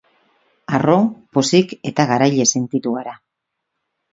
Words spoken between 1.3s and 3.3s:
pozik eta garaile sentitu gara.